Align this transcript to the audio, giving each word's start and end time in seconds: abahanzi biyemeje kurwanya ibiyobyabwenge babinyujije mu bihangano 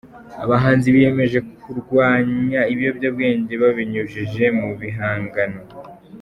abahanzi 0.43 0.87
biyemeje 0.95 1.39
kurwanya 1.61 2.61
ibiyobyabwenge 2.73 3.53
babinyujije 3.61 4.45
mu 4.59 4.69
bihangano 4.79 5.61